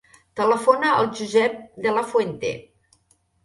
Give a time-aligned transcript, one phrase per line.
[0.39, 2.57] Telefona al Josep De La Fuente.